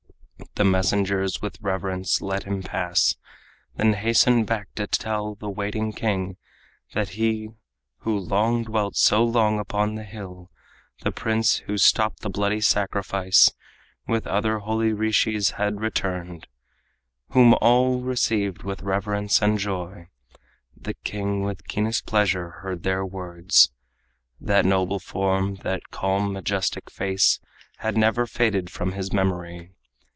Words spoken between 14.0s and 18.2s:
With other holy rishis had returned, Whom all